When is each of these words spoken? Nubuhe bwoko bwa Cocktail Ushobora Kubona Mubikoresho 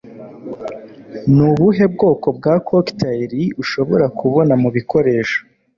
Nubuhe 1.35 1.83
bwoko 1.93 2.27
bwa 2.37 2.55
Cocktail 2.67 3.31
Ushobora 3.63 4.05
Kubona 4.19 4.53
Mubikoresho 4.61 5.39